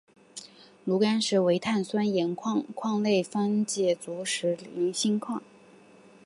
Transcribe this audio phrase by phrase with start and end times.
[0.83, 3.93] 炉甘石为碳酸盐类矿物方解
[4.25, 5.43] 石族菱锌矿。